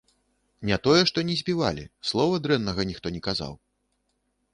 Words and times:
Не 0.69 0.77
тое, 0.85 1.01
што 1.09 1.23
не 1.27 1.35
збівалі, 1.41 1.83
слова 2.13 2.39
дрэннага 2.45 2.81
ніхто 2.93 3.07
не 3.19 3.21
казаў! 3.29 3.53